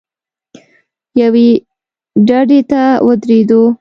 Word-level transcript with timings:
یوې 1.21 1.49
ډډې 2.27 2.59
ته 2.71 2.81
ودرېدو. 3.07 3.61